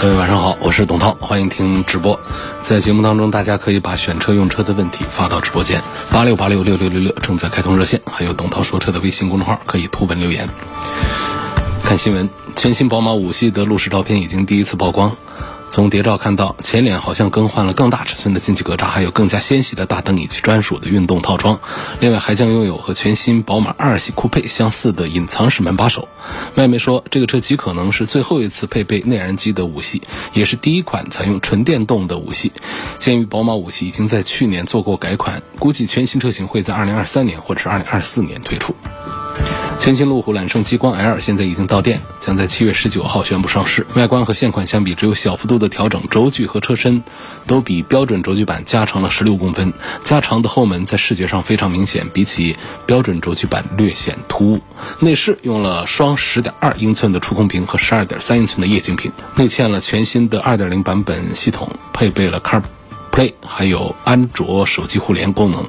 [0.00, 2.18] 各位晚上好，我是董涛，欢迎听直播。
[2.62, 10.48] 在节目当中，大家可以把选车用车的问题发到直播间八六八六六六六六，正在开通热线，还有董涛说车的微信公众号，可以图文留言。
[11.82, 15.14] 看新闻，全新宝马五系的路试照片已经第一次曝光。
[15.70, 21.60] 从谍照看到，前脸好像更换了更大尺寸的进气格栅，还有更加纤细的大灯以及专属的运动套装。
[22.00, 26.08] 另外，还将拥有和全新宝马二系酷配相似的隐藏式门把手。
[26.56, 30.02] 外媒说，这个车极可能是最后一次配备内燃机的五系，
[30.32, 32.52] 也是第一款采用纯电动的五系。
[32.98, 38.74] 鉴于宝马五系已经在去年做过改款，估计全新车型会在2023年或者是2024年推出。
[39.80, 43.86] 全新路虎揽胜极光 L 现在已经到店，将在七月十九号宣布上市。
[43.94, 47.02] 外观和现款相比，只有小幅度的调整，轴距和车身
[47.46, 49.72] 都比标准轴距版加长了十六公分。
[50.04, 54.60] 加长的后门在视觉上非常明显，比起标准轴距版略显突兀。
[54.98, 62.62] 内饰用了双十点二英寸的触控屏和十二点三英寸的液晶屏，内嵌了全新的二点零版本系统，配备了 Car。
[63.44, 65.64] 还有安卓手机互联功能，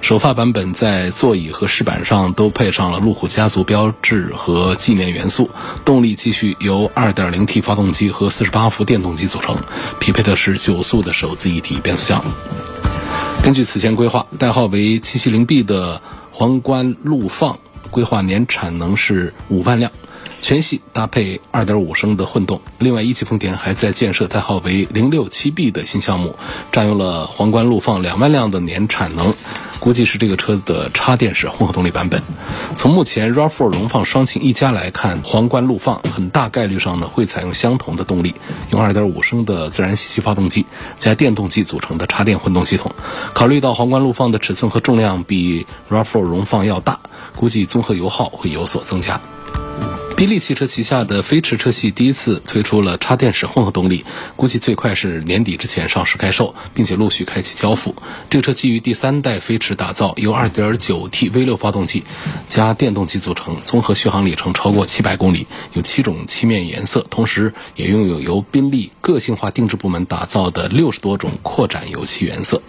[0.00, 5.50] 首发版本在座椅和饰板上都配上了路虎家族标志和纪念元素。
[5.84, 9.56] 动力继续由 2.0T 发动机和48伏电动机组成，
[10.00, 12.24] 匹配的是九速的手自一体变速箱。
[13.42, 17.58] 根据此前规划，代号为 770B 的皇冠陆放
[17.90, 19.92] 规划年产能是五万辆。
[20.44, 26.36] 全系搭配2.5升的混动，另外一汽丰田还在建设代号为 067B 的新项目，
[26.70, 29.32] 占用了皇冠陆放两万辆的年产能，
[29.80, 32.22] 估计是这个车的插电式混合动力版本。
[32.76, 38.34] 从目前 RAV4 荣放双擎一加来看，皇冠陆放很大概率上呢会采用相同的动力，
[38.70, 40.66] 用2.5升的自然吸气发动机
[40.98, 42.94] 加电动机组成的插电混动系统。
[43.32, 47.00] 考虑到皇冠陆放的尺寸和重量比 RAV4 荣放要大，
[47.34, 49.18] 估计综合油耗会有所增加。
[50.16, 54.04] 宾利汽车旗下的飞驰车系第一次推出了插电式混合动力，
[54.36, 57.96] 估计最快是年底之前上市开售，并且陆续开启交付。
[58.30, 62.04] 这个车基于第三代飞驰打造，由 2.9T V6 发动机
[62.46, 72.62] 加电动机组成，综合续航里程超过700公里，有七种漆面颜色，同时也拥有由宾利个性化定制部门打造的六十多种扩展油漆原色。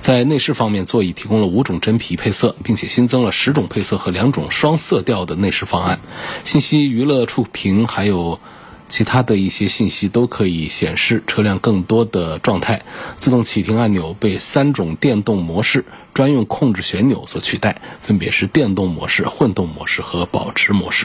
[0.00, 6.00] 在内饰方面，座椅提供了五种真皮配色，并且新增了十种配色和两种双色调的内饰方案。
[6.42, 6.86] 信息。
[6.96, 8.40] 娱乐触屏还有
[8.88, 12.86] 其他的一些信息都可以显示车辆更多的状态。
[13.20, 15.84] 自动启停按钮被三种电动模式
[16.14, 21.04] 专用控制旋钮所取代，分别是电动模式、混动模式和保持模式。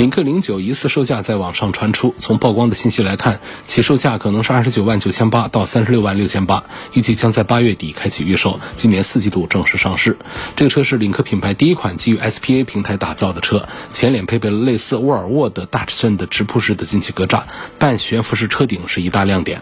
[0.00, 10.16] 领克零九疑似售价在网上传出，从曝光的信息来看，起售价可能是二十九万九千八到三十六万六千八，预计将在八月底开启预售，今年四季度正式上市。
[10.56, 17.42] 这个车是领克品牌第一款基于 SPA 平台打造的车，前脸配备了类似沃尔沃的大尺寸的直瀑式的进气格栅，
[17.78, 19.60] 半悬浮式车顶是一大亮点。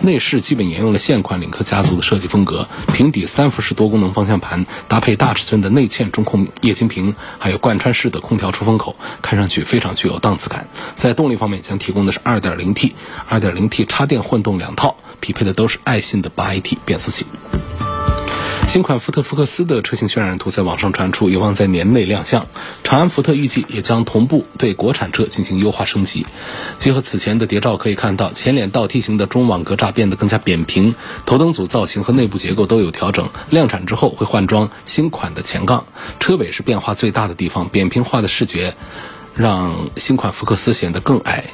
[0.00, 9.79] 内饰基本沿用了现款领克家族的设计风格，平底三辐式多功能方向盘搭配大尺寸的内嵌中控液晶屏，还有贯穿式的空调出风口，看上去非。
[9.80, 12.92] 非常具有档次感，在动力方面将提供的是 2.0T、
[13.30, 17.24] 2.0T 插电混动两套，匹配的都是爱信的 8AT 变速器。
[18.68, 22.46] 新款福特福克斯的车型渲染图在网上传出，有望在年内亮相。
[22.84, 26.24] 长安福特预计也将同步对国产车进行优化升级。
[26.78, 33.30] 结合此前的谍照可以看到，前脸倒梯形的中网格栅变得更加扁平，头灯组造型和内部结构都有调整。
[33.48, 35.86] 量产之后会换装新款的前杠，
[36.20, 38.76] 车尾是变化最大的地方，扁平化的视觉。
[39.40, 41.44] 让新款福克斯显得更矮，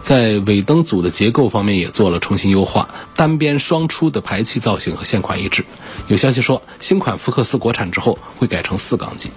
[0.00, 5.64] 在尾灯组的结构方面也做了重新优化，单边双出的排气造型和现款一致。
[6.06, 9.32] 有消息说，新款福克斯国产之后会改成四缸机。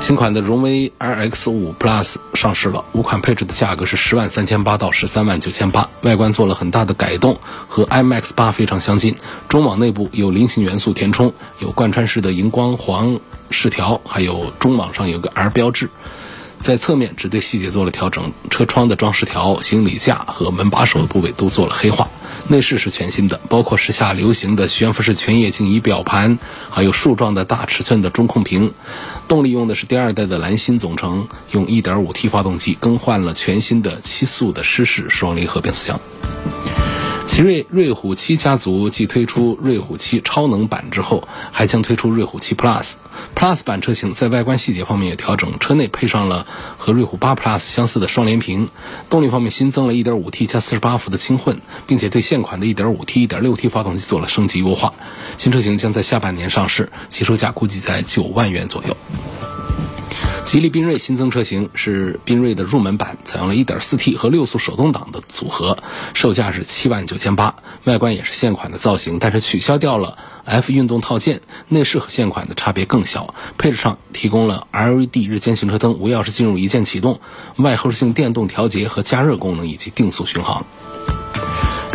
[0.00, 9.14] 新款的荣威 RX 五 Plus 上市了，五款配置的价格是十万三千八到十三万九千八，外观做了很大的改动，和 iMAX 八非常相近。
[9.48, 13.20] 中网内部有菱形元素填充，有贯穿式的荧光黄
[13.50, 15.90] 饰条，还有中网上有个 R 标志。
[16.60, 22.08] 在侧面只对细节做了调整，车窗的装饰条、行李架和门把手的部位都做了黑化。
[22.48, 26.38] 内饰是全新的，包括时下流行的悬浮式全液晶仪表盘，
[26.70, 28.72] 还有竖状的大尺寸的中控屏。
[29.26, 36.00] 动力用的是第二代的蓝芯总成，用 1.5T 发动机更换了全新的七速的湿式双离合变速箱。
[37.38, 42.94] 奇瑞瑞虎七家族继推出瑞虎七超能版之后，还将推出瑞虎七 Plus。
[43.36, 46.44] Plus 版车型在外观细节方面也调整，车内配上了
[46.78, 48.68] 和瑞虎八 Plus 相似的双联屏。
[49.08, 54.92] 动力方面新增了 1.5T 加48伏的轻混，并且对现款的 1.5T、1.6T 发动机做了升级优化。
[55.36, 58.96] 新车型将在下半年上市，起售价估计在九万元左右。
[60.48, 65.76] 吉利缤瑞新增车型是缤瑞的入门版，采用了 1.4T 和六速手动挡的组合，
[66.14, 67.54] 售价是七万九千八。
[67.84, 70.16] 外观也是现款的造型，但是取消掉了
[70.46, 73.34] F 运动套件，内饰和现款的差别更小。
[73.58, 77.20] 配置上提供了 LED 日间行车灯、无钥匙进入一键启动、
[77.58, 80.64] 外后视镜电动调节和加热功能以及定速巡航。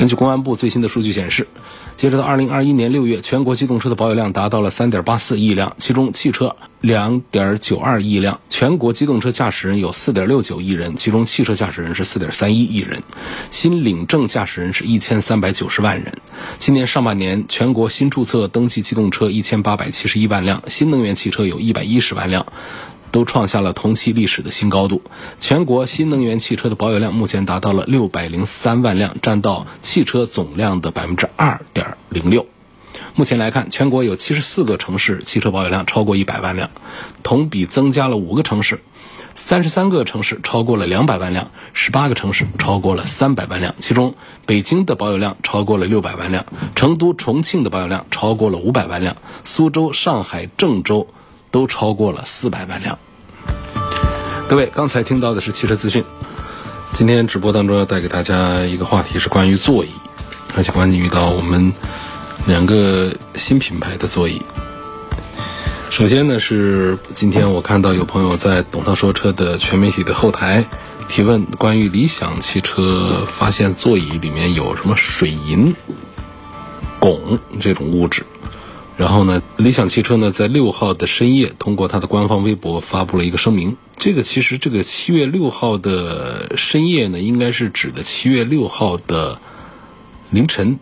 [0.03, 1.47] 根据公安部最新的数据显示。
[1.95, 8.41] 截止到二零二一年六月，全国机动车的保有量达到了三点八四亿辆，其中汽车两点九二亿辆。
[8.50, 13.01] 全国机动车驾驶人有四点六九亿人，其中汽车驾驶人是四点三一亿人。
[13.50, 16.13] 新领证驾驶人是一千三百九十万人。
[16.59, 22.45] 今年上半年，全国新注册登记机动车一千八百七十一万辆，新能源汽车有一百一十万辆。
[23.13, 25.04] 都创下了同期历史的新高度。
[25.39, 32.48] 全国新能源汽车的保有量目前达到了六百零三万辆，占到汽车总量的百分之二点零六。
[33.15, 36.71] 目前来看，全国有七十四个城市汽车保有量超过一百万辆，
[37.21, 38.81] 同比增加了五个城市，
[39.36, 43.75] 三十三个城市超过了两百万辆，十八个城市超过了三百万辆。
[43.77, 44.16] 其中，
[44.48, 51.07] 北京的保有量超过了六百万辆，成都、重庆的保有量超过了五百万辆，苏州、上海、郑州。
[51.53, 52.97] 都超过了四百万辆。
[54.50, 56.03] 各位，刚才听到的是汽车资讯。
[56.91, 59.89] 今天直播当中要带给大家一个话题是关于座椅，
[60.55, 61.71] 而且关于到我们
[62.47, 64.41] 两个新品牌的座椅。
[65.91, 70.65] 首先呢，是今天我看到有朋友在“董涛说车”的全媒体的后台
[71.07, 75.75] 提问，关于理想汽车发现座椅里面有什么水银
[76.99, 78.25] 汞这种物质。
[78.95, 83.75] 然后呢，理想汽车呢在六号的深夜通过它的官方微博发布了一个声明。
[83.98, 89.40] 这个其实这个七月六号的深夜呢，应该是指的七月六号的
[90.30, 90.80] 凌晨，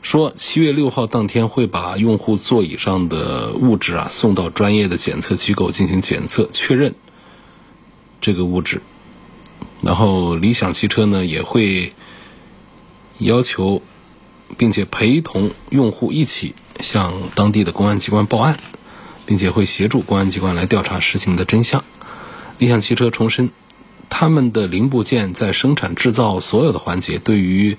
[0.00, 6.94] 说七月六号当天会把用户座椅上的物质啊送到专业的检测机构进行检测确认
[8.20, 8.80] 这个物质，
[9.82, 11.92] 然后理想汽车呢也会
[13.18, 13.82] 要求。
[14.56, 18.58] 并且陪同用户一起向当地的公安机关报案，
[19.26, 21.84] 并且会协助公安机关来调查事情的真相。
[22.58, 23.50] 理想汽车重申，
[24.08, 27.78] 他们的零部件在生产制造所有的环节对于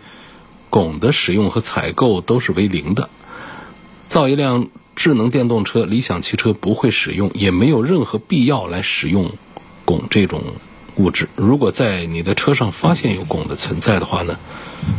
[0.70, 3.10] 汞的使用和采购都是为零的。
[4.06, 9.32] 造一辆智能电动车，理想汽车不会使用，也没有任何必要来使用
[9.86, 10.42] 汞这种
[10.96, 11.30] 物质。
[11.36, 14.38] 如果在你的车上发现有汞的存在的话呢？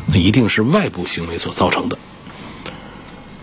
[0.06, 1.98] 那一定是外部行为所造成的。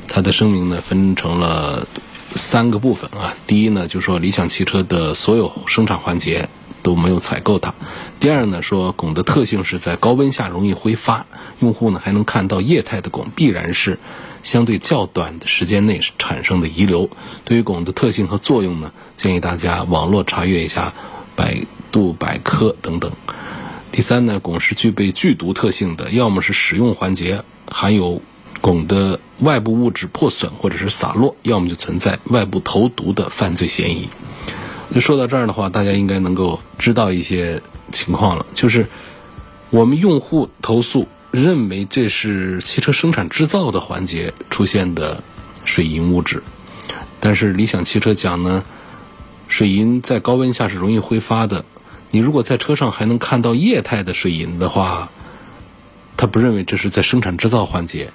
[0.07, 1.86] 它的声明呢分成了
[2.34, 3.36] 三个部分啊。
[3.46, 6.48] 第一呢，就是说理想汽车的所有生产环节
[6.81, 7.74] 都没有采购它。
[8.22, 11.25] 第二呢，说汞的特性是在高温下容易挥发，
[11.60, 14.00] 用户呢还能看到液态的汞，必然是
[14.42, 17.10] 相对较短的时间内产生的遗留。
[17.44, 20.94] 对于汞的特性和作用呢，建议大家网络查阅一下
[21.36, 21.57] 百
[21.91, 23.12] 度百科等等。
[23.91, 28.21] 第三呢，汞是具备剧毒特性的，要么是使用环节含有
[28.61, 34.07] 汞的外部物质破损或者是洒落，要么就存在外部投毒的犯罪嫌疑。
[34.90, 37.61] 那说到这儿的话，大家应该能够知道一些
[37.92, 38.87] 情况了，就是
[39.71, 45.23] 我们用户投诉认为这是汽车生产制造的环节出现的
[45.66, 46.44] 水银物质，
[47.19, 48.64] 但是理想汽车讲呢，
[49.47, 51.66] 水银在高温下是容易挥发的。
[52.11, 55.09] 你如果在车上还能看到液态的水银的话，
[56.18, 58.11] 他不认为这是在生产制造环节。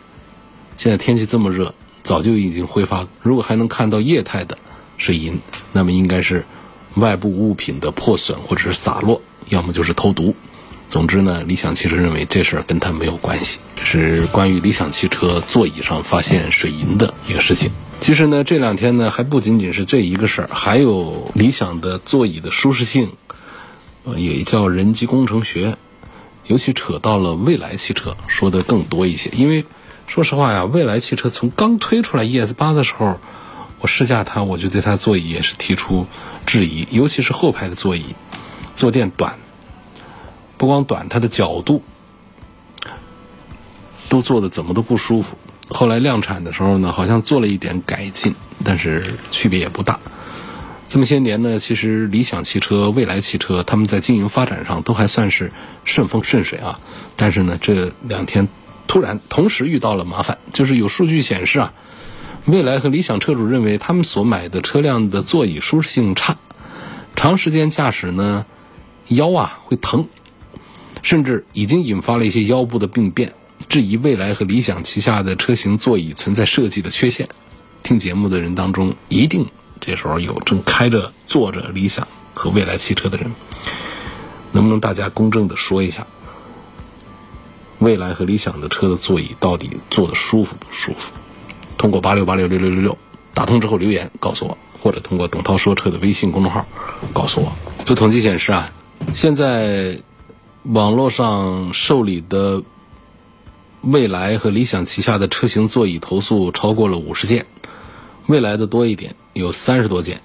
[0.76, 3.06] 现在天气这么热，早就已经挥发。
[3.22, 4.58] 如果还能看到液态的
[4.98, 5.40] 水银，
[5.72, 6.44] 那么应该是
[6.96, 10.34] 外部物品的破损或者是洒落，要么就是投毒。
[10.88, 13.58] 总之呢，理想汽车认为这事儿跟他没有关系。
[13.76, 17.70] 这是关于理想汽车座椅上发现水银的一个事情。
[18.00, 23.12] 其实呢，这两天呢还不仅仅是这一个事儿，还有理想的座椅的舒适性。
[24.04, 25.76] 呃，也叫人机工程学，
[26.46, 29.30] 尤其扯到了未来汽车，说的更多一些。
[29.34, 29.64] 因为
[30.06, 33.18] 说实话呀，未来汽车从刚推出来 ES 八的时候，
[33.80, 36.06] 我试驾它，我就对它座椅也是提出
[36.44, 38.14] 质疑，尤其是后排的座椅，
[38.74, 39.38] 坐垫短，
[40.58, 41.82] 不光短，它的角度
[44.10, 45.38] 都坐的怎么都不舒服。
[45.70, 49.98] 后来量产的时候呢，好像做了一点改进，但是区别也不大。
[50.88, 55.50] 这么些年呢，其实理想汽车、蔚来汽车他们在经营发展上都还算是
[55.84, 56.78] 顺风顺水啊。
[57.16, 58.48] 但是呢，这两天
[58.86, 61.72] 突然同时遇到了麻烦，就是有数据显示啊，
[62.44, 66.36] 蔚来和理想车主认为他们所买的车辆的座椅舒适性差，
[67.16, 68.46] 长时间驾驶呢
[69.08, 70.06] 腰啊会疼，
[71.02, 73.32] 甚至已经引发了一些腰部的病变，
[73.68, 77.28] 质疑蔚来和理想旗下的车型座椅存在设计的缺陷。
[77.82, 79.46] 听节目的人当中，一定
[79.80, 83.32] 这时候有正开着坐着理想和未来汽车的人，
[84.52, 86.06] 能不能大家公正的说一下？
[87.78, 91.12] 未来和理想的车的座椅到底坐的舒服不舒服？
[91.76, 92.98] 通过八六八六六六六六
[93.34, 96.64] 打通之后留言告诉我，或者通过董涛说车的微信公众号
[97.12, 97.52] 告诉我。
[97.86, 98.72] 有统计显示啊，
[99.12, 99.98] 现在
[100.62, 102.62] 网络上受理的
[103.82, 107.44] 未来和理想旗下的车型座椅投诉超过了五十件，
[108.26, 110.20] 未来的多一点，有三十多件，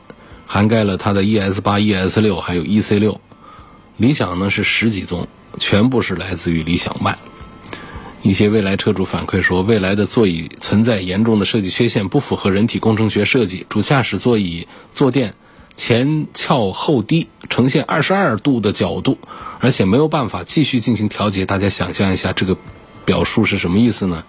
[0.45, 3.19] 涵盖了它的 ES 八、ES 六还有 EC 六，
[3.97, 5.27] 理想呢是十几宗，
[5.57, 7.15] 全部是来自于理想 ONE。
[8.21, 13.65] 一些未来车主反馈说，未来的座椅存在严重的设计缺陷，不符合人体工程学设计。
[13.69, 15.35] 主驾驶座椅坐垫
[15.73, 19.17] 前翘后低，呈现二十二度的角度，
[19.59, 21.45] 而且没有办法继续进行调节。
[21.45, 22.57] 大家想象一下，这个
[23.05, 24.25] 表述是什么意思呢？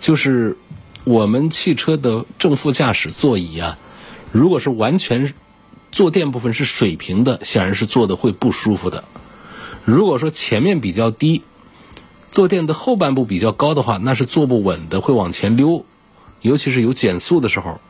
[0.00, 0.58] 就是
[1.04, 3.78] 我们汽车的正副驾驶座椅啊，
[4.32, 5.34] 如果是完全
[5.92, 9.04] 坐垫部分是水平的，显然是坐的会不舒服的。
[9.84, 11.42] 如果说前面比较低，
[12.30, 15.84] 坐垫的后半部比较高的话，那是坐不稳的，会往前溜，
[16.40, 17.80] 尤其是有减速的时候，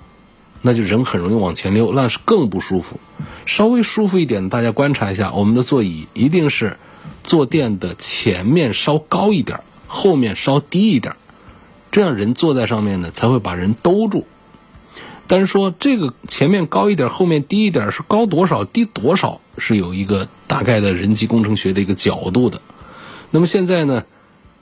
[0.60, 2.98] 那就人很容易往前溜，那是更不舒服。
[3.46, 6.78] 稍微舒服一点，大家观察一下，我们的座椅一定是
[7.22, 11.14] 坐垫的前面稍高一点，后面稍低一点，
[11.94, 14.26] 这样人坐在上面呢才会把人兜住。
[15.28, 22.60] 但是说这个前面高一点，后面低一点是高多少、低多少，是有一个大概的人机工程学的一个角度的。
[23.30, 24.04] 那么现在呢？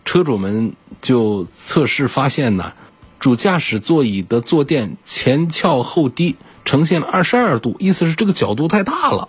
[0.05, 2.75] 车主们就测试发现呢，
[3.19, 6.37] 主驾驶座椅的坐垫前翘后低，
[6.67, 9.29] 呈现了二十二度，意思是这个角度太大了，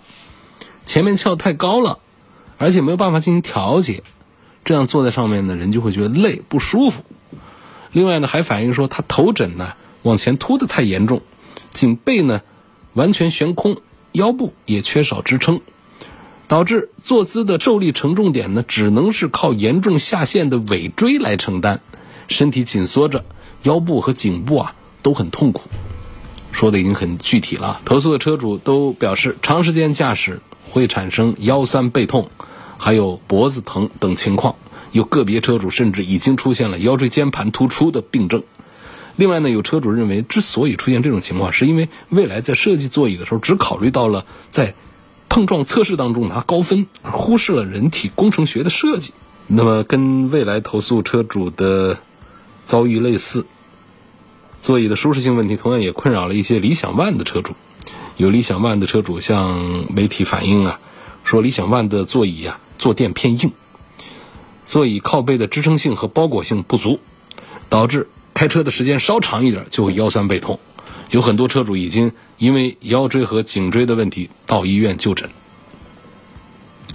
[0.84, 2.00] 前面翘太高了，
[2.58, 4.02] 而且没有办法进行调节，
[4.64, 7.02] 这样坐在上面呢，人就会觉得累不舒服。
[7.94, 9.72] 另外呢，还反映说他头枕呢
[10.02, 11.22] 往前凸的太严重，
[11.72, 12.42] 颈背呢
[12.92, 13.78] 完全悬空，
[14.12, 15.60] 腰部也缺少支撑。
[16.46, 21.80] 导致坐姿的受力承重点呢，只能是靠严重下陷的尾椎来承担，
[22.28, 23.24] 身体紧缩着，
[23.62, 25.62] 腰部和颈部啊都很痛苦。
[26.52, 27.80] 说的已经很具体了。
[27.84, 32.28] 投诉的车主都表示，长时间驾驶会产生腰酸背痛，
[32.76, 34.56] 还有脖子疼等情况。
[34.94, 38.44] 有个别车主甚至已经出现了腰椎间盘突出的病症。
[39.16, 44.76] 另外呢，有车主认为，之所以出现这种情况，是因为未来在设计座椅的时候，只考虑到了在
[45.28, 49.12] 碰撞测试当中拿高分，而忽视了人体工程学的设计。
[49.48, 51.98] 那么，跟未来投诉车主的
[52.64, 53.46] 遭遇类似，
[54.60, 57.54] 座椅的舒适性问题同样也困扰了一些理想 ONE 的车主。
[58.16, 60.78] 有理想 ONE 的车主向媒体反映啊，
[61.24, 63.50] 说理想 ONE 的座椅啊坐垫偏硬，
[64.64, 67.00] 座椅靠背的支撑性和包裹性不足，
[67.68, 70.58] 导致开车的时间稍长一点就会腰酸背痛。
[71.10, 75.30] 有很多车主已经因为腰椎和颈椎的问题到医院就诊。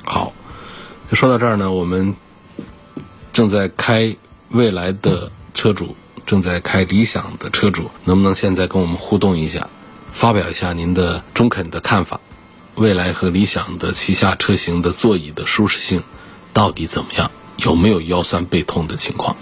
[0.04, 0.34] 好，
[1.10, 2.16] 就说到这儿呢，我们
[3.32, 4.16] 正在开
[4.50, 5.96] 未来的车主，
[6.26, 9.70] 正在开理想的车主，能不能现在跟我们互动一下，
[10.12, 12.20] 发表一下您的中肯的看法？
[12.76, 16.02] 未来和理想的旗下车型的座椅的舒适性
[16.54, 17.30] 到底怎么样？
[17.64, 19.36] 有没有腰酸背痛的情况？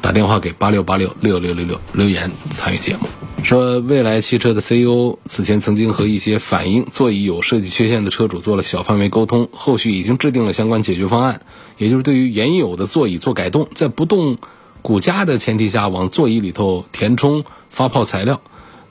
[0.00, 3.08] 打电话给八六八六六六六六留言参与节目。
[3.42, 11.40] 说未来汽车的 CEO 此前曾经和一些反映座椅有设计缺陷的车主做了小范围沟通，后续已经制定了相关解决方案，
[11.76, 14.38] 也就是对于原有的座椅做改动，在不动
[14.82, 18.40] 骨架的前提下往座椅里头填充发泡材料。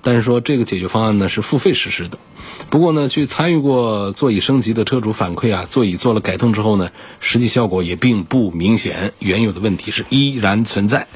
[0.05, 2.19] 但是说这个解决方案呢是付费实施的。
[2.69, 11.07] 不过呢，据参与过座椅升级的车主反馈啊，座椅做了改动之后呢，实际效果也并不明显，原有的问题是依然存在。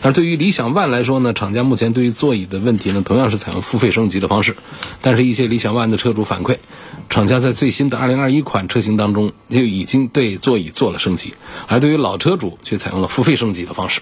[0.00, 4.56] 而对于理想 ONE 来说呢，厂家目前对于座椅的问题呢，同样是采用付费升级的方式。
[5.02, 6.56] 但是，一些理想 ONE 的车主反馈，
[7.10, 11.34] 厂家在最新的2021款车型当中就已经对座椅做了升级，
[11.66, 14.00] 而对于老车主却采用了付费升级的方式。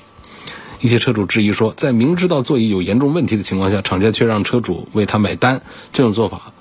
[0.81, 6.53] 一些车主质疑说，在明知道座椅有严重问题的情况下，厂家却让车主为他买单，这种做法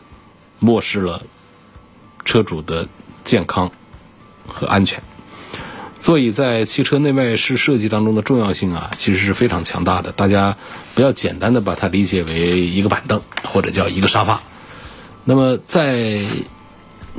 [0.59, 1.23] 漠视了
[2.25, 2.87] 车主的
[3.23, 3.71] 健康
[4.47, 5.01] 和安全。
[5.99, 10.11] 座椅在汽车内外饰设计当中的重要性啊，其实是非常强大的。
[10.11, 10.55] 大家
[10.93, 14.41] 不要简单的把它理解为一个板凳或者叫一个沙发。
[15.25, 16.21] 那么在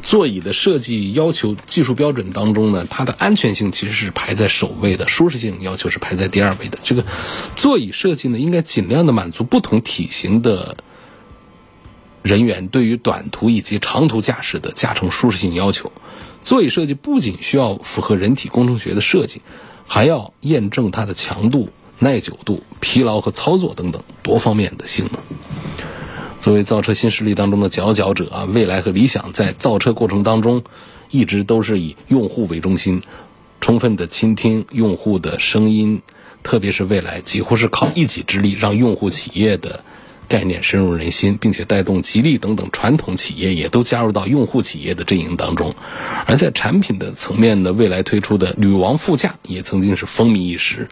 [0.03, 6.79] 座椅的设计要求技术标准当中呢，它的安全性其实是排在首位的，舒适性要求是排在第二位的。
[6.83, 7.05] 这个
[7.57, 10.77] 座椅设计呢，应该尽量的满足不同体型的
[12.23, 15.93] 人员对于短途以及长途驾驶的驾乘舒适性要求。
[16.43, 19.43] 座椅设计不仅需要符合人体工程学的设计，
[19.87, 25.38] 还要验证它的强度、耐久度、疲劳和操作等等多方面的性能。
[26.41, 30.63] 作为造车新势力当中的佼佼者啊，蔚来和理想在造车过程当中，
[31.11, 33.03] 一直都是以用户为中心，
[33.61, 36.01] 充分的倾听用户的声音，
[36.43, 39.83] 特别是蔚来，几乎是靠一己之力让用户企业的
[40.29, 45.75] 概念深入人心，并且带动吉利等等传统企业也都加入到用户企业的阵营当中。
[46.27, 50.89] 而在产品的层面呢，蔚来推出的女王副驾也曾经是风靡一时，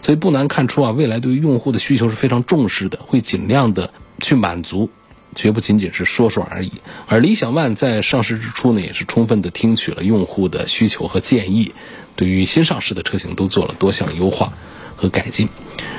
[0.00, 3.90] 所以不难看出啊，蔚来对于用户的需求是非常重视的，会尽量的。
[4.20, 4.90] 去满足，
[5.34, 6.72] 绝不仅仅是说说而已。
[7.06, 11.72] 而理想 ONE 在上市之初呢，也是充分的听取了用户的需求和建议，
[12.14, 14.52] 对于新上市的车型都做了多项优化
[14.96, 15.48] 和改进。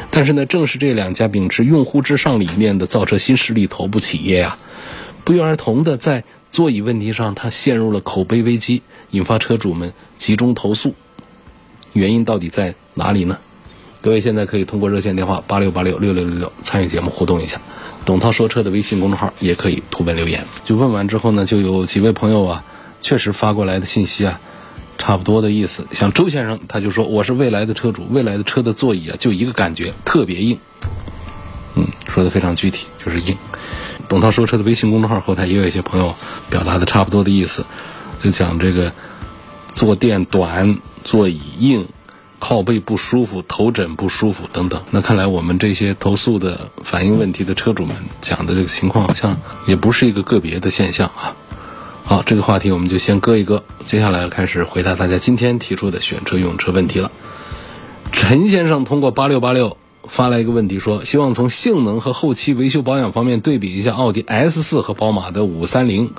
[0.09, 4.57] 但是呢，正是这两家秉持用户至上理念的造车新势力头部企业呀，
[5.24, 8.81] 不约而同的在座椅问题上，它陷入了口碑危机，
[9.12, 10.95] 引发车主们集中投诉。
[11.93, 13.38] 原因到底在哪里呢？
[14.07, 17.59] 各位现在可以通过热线电话八六八六六六六六参与节目互动一下。
[18.05, 20.45] 董涛说车的微信公众号也可以图文留言。
[20.63, 22.63] 就问完之后呢，就有几位朋友啊，
[23.01, 24.39] 确实发过来的信息啊，
[24.97, 25.87] 差不多的意思。
[25.91, 30.57] 像周先生，他就说我是未来的车主，未来的车的座椅啊，就一个感觉特别硬。
[31.75, 33.35] 嗯，说的非常具体，就是硬。
[34.07, 36.15] 董涛说车的微信公众号后台也有一些朋友
[36.49, 37.65] 表达的差不多的意思，
[38.23, 38.93] 就讲这个
[39.73, 41.89] 坐垫短，座椅硬。
[42.39, 51.36] 靠背不舒服、头枕不舒服等等，那看来我们这些投诉的、反映问题的车主们讲的这个情况，好像也不是一个个别的现象啊。
[52.03, 57.12] 好，这个话题我们就先搁一搁，接下来开始回答大家今天提出的选车用车问题了。
[58.12, 59.77] 陈先生通过八六八六
[60.08, 66.13] 发来一个问题，说希望从性能和后期维修保养方面对比一下奥迪 S 四和宝马的五三零。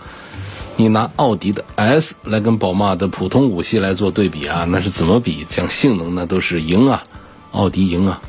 [0.80, 5.44] 你拿奥迪的 S 来跟宝马的普通五系来做对比啊，那是怎么比？
[5.48, 7.02] 讲性能呢，都是赢啊，
[7.50, 8.20] 奥迪赢啊。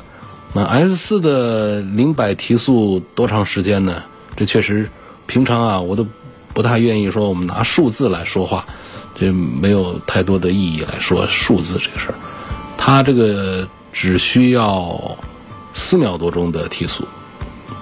[0.52, 4.02] 那 S 四的零百提速多长时间呢？
[4.34, 4.90] 这确实，
[5.28, 6.04] 平常啊，我都
[6.52, 8.66] 不太愿意说我们拿数字来说话，
[9.14, 12.14] 这没有太多的意义来说数字这个事儿。
[12.76, 15.16] 它这个只需要
[15.72, 17.04] 四秒多钟的提速，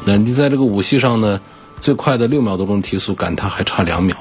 [0.05, 1.41] 那你在这个五系上呢，
[1.81, 4.15] 最快的六秒多钟提速，赶它还差两秒。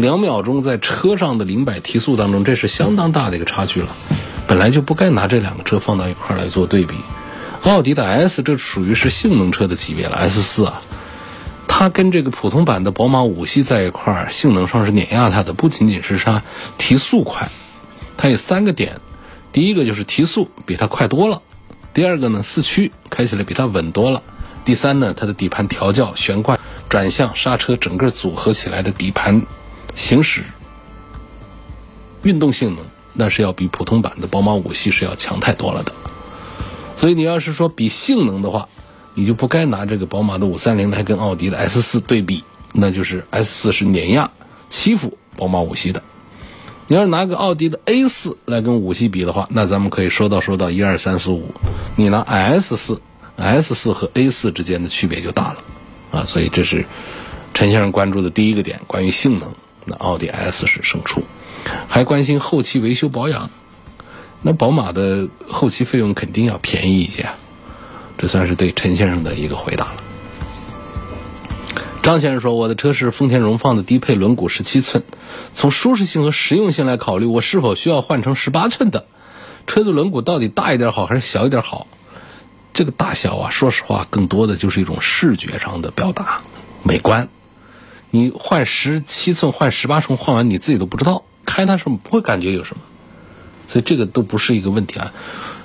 [0.00, 3.94] 两秒钟在车上的零百提速当中，这是相当大的一个差距了。
[4.46, 6.94] 本来就不该拿这两个车放到一块来做对比。
[7.62, 10.82] 奥迪的 S 这属于是性能车的级别了，S 四啊，
[11.66, 15.54] 它跟这个普通版的宝马五系在一块儿，性能上是碾压它的。
[15.54, 16.42] 不仅仅是它
[16.76, 17.48] 提速快，
[18.18, 19.00] 它有三个点：
[19.50, 21.40] 第一个就是提速比它快多了；
[21.94, 24.20] 第二个呢，四驱开起来比它稳多了；
[24.64, 26.58] 第三呢，它的底盘调教、悬挂、
[26.90, 29.40] 转向、刹车整个组合起来的底盘。
[29.94, 30.42] 行驶
[32.22, 35.92] 运动性能，那是要比普通版的宝马五系是要强太多了的。
[36.96, 38.68] 所以你要是说比性能的话，
[39.14, 44.30] 你就不该拿这个宝马的五三零来跟奥迪的 S 四对比，那就是 S 四是碾压
[44.68, 46.02] 欺负宝马五系的。
[46.86, 51.54] 你要是拿个奥迪的 A 四来跟五系比的话，那咱们可以说到说到一二三四五，
[51.96, 53.00] 你拿 S 四
[53.36, 55.58] ，S 四和 A 四之间的区别就大了
[56.10, 56.24] 啊。
[56.26, 56.84] 所以这是
[57.54, 59.54] 陈先生关注的第一个点，关于性能。
[59.84, 61.22] 那奥迪 S 是胜出，
[61.88, 63.50] 还关心后期维修保养。
[64.42, 67.28] 那宝马的后期费用肯定要便宜一些，
[68.18, 69.94] 这算是对陈先生的一个回答了。
[72.02, 75.02] 张先生说：“我的车是丰田荣放的低配轮毂，十七寸。
[75.54, 79.06] 从舒适性和实用性来考虑，我是否需要换成十八寸的？
[79.66, 81.86] 车子轮毂到底大一点好还是小一点好？
[82.74, 86.42] 这个大小啊，说实话，更多的就是一种视觉上的表达，
[86.82, 87.26] 美观。”
[88.14, 92.82] 你换十七寸换十八寸换完你自己都不知道，开它时候不会感觉有什么，
[93.66, 95.12] 所以这个都不是一个问题啊。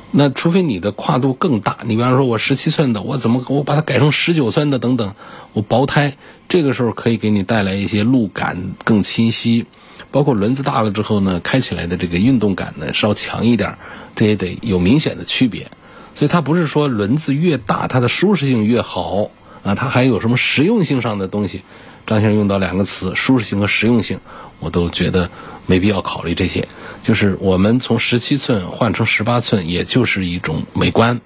[0.09, 5.13] 那除非你的跨度更大，你比方说我十七寸的，我怎么我把它改成十九寸的等等，
[5.53, 9.67] 我薄胎，这个时候可以给你带来一些路感更清晰，
[10.09, 13.77] 包括轮子大了之后呢，开起来的这个运动感呢稍强一点，
[14.15, 15.69] 这也得有明显的区别。
[16.15, 19.29] 所以它不是说轮子越大它的舒适性越好
[19.61, 21.61] 啊，它还有什么实用性上的东西。
[22.09, 24.19] 张先生用到两个词，舒适性和实用性，
[24.59, 25.29] 我都觉得
[25.67, 26.67] 没必要考虑这些。
[27.03, 31.21] 就是我们从十七寸换成十八寸，也就是一种美观，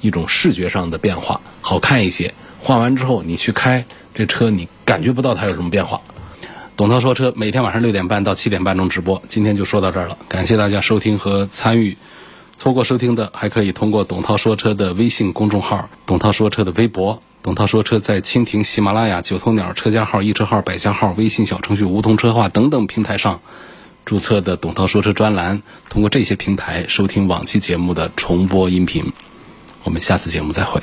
[0.00, 2.32] 一种视觉上的变化，好看一些。
[2.60, 6.00] 换完之后你去开这车，你感觉不到它有什么变化。
[6.76, 11.96] 董涛说车每天晚上六点半到七点半钟直播，今天就说到这儿了，感谢大家收听和参与。
[12.60, 23.40] 错过收听的，还可以通过董涛说车的微信公众号、董涛说车的微博、董涛说车在蜻蜓、喜马拉雅、九头鸟车家号、易车号、百家号、微信小程序梧桐车话等等平台上
[24.04, 29.10] 注册的董涛说车专栏，通过这些平台收听往期节目的重播音频。
[29.84, 30.82] 我们下次节目再会。